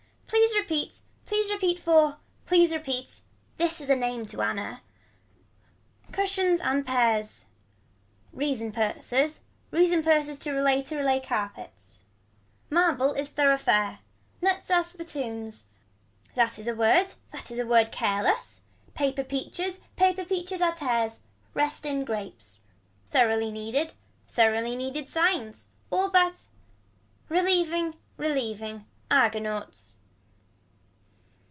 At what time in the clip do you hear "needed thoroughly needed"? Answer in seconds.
23.51-25.09